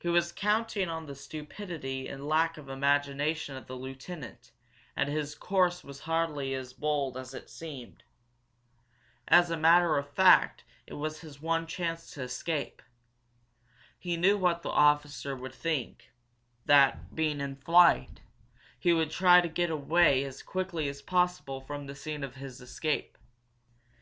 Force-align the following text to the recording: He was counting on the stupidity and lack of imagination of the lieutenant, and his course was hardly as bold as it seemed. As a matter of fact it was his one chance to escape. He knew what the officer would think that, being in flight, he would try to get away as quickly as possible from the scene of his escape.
He 0.00 0.08
was 0.10 0.32
counting 0.32 0.90
on 0.90 1.06
the 1.06 1.14
stupidity 1.14 2.06
and 2.08 2.28
lack 2.28 2.58
of 2.58 2.68
imagination 2.68 3.56
of 3.56 3.66
the 3.66 3.74
lieutenant, 3.74 4.52
and 4.94 5.08
his 5.08 5.34
course 5.34 5.82
was 5.82 6.00
hardly 6.00 6.52
as 6.52 6.74
bold 6.74 7.16
as 7.16 7.32
it 7.32 7.48
seemed. 7.48 8.02
As 9.26 9.48
a 9.50 9.56
matter 9.56 9.96
of 9.96 10.12
fact 10.12 10.64
it 10.86 10.92
was 10.92 11.20
his 11.20 11.40
one 11.40 11.66
chance 11.66 12.10
to 12.10 12.22
escape. 12.22 12.82
He 13.98 14.14
knew 14.18 14.36
what 14.36 14.60
the 14.60 14.68
officer 14.68 15.34
would 15.34 15.54
think 15.54 16.12
that, 16.66 17.14
being 17.14 17.40
in 17.40 17.56
flight, 17.56 18.20
he 18.78 18.92
would 18.92 19.10
try 19.10 19.40
to 19.40 19.48
get 19.48 19.70
away 19.70 20.22
as 20.22 20.42
quickly 20.42 20.86
as 20.86 21.00
possible 21.00 21.62
from 21.62 21.86
the 21.86 21.94
scene 21.94 22.22
of 22.22 22.34
his 22.34 22.60
escape. 22.60 23.16